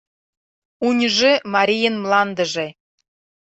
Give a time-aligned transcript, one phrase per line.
[0.87, 2.67] Уньжы марийын мландыже